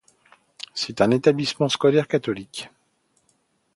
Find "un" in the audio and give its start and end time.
1.01-1.11